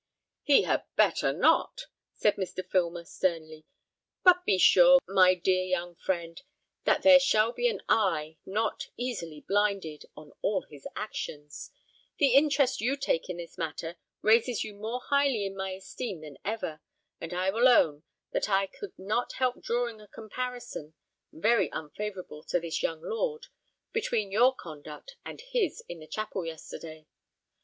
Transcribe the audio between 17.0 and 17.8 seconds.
and I will